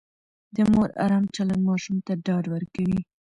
د 0.55 0.57
مور 0.71 0.89
ارام 1.05 1.25
چلند 1.35 1.61
ماشوم 1.69 1.97
ته 2.05 2.13
ډاډ 2.25 2.45
ورکوي. 2.53 2.99